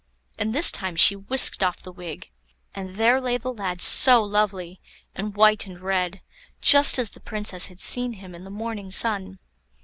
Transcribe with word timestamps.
[Illustration: 0.39 0.47
And 0.47 0.55
this 0.55 0.71
time 0.71 0.95
she 0.95 1.15
whisked 1.15 1.61
off 1.61 1.83
the 1.83 1.91
wig; 1.91 2.31
and 2.73 2.95
there 2.95 3.21
lay 3.21 3.37
the 3.37 3.53
lad, 3.53 3.81
so 3.81 4.23
lovely, 4.23 4.81
and 5.13 5.35
white 5.35 5.67
and 5.67 5.79
red, 5.79 6.23
just 6.59 6.97
as 6.97 7.11
the 7.11 7.19
Princess 7.19 7.67
had 7.67 7.79
seen 7.79 8.13
him 8.13 8.33
in 8.33 8.43
the 8.43 8.49
morning 8.49 8.89
sun. 8.89 9.37